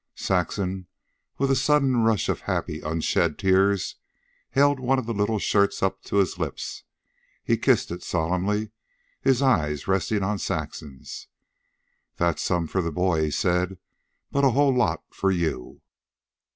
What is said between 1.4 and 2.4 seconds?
a sudden rush of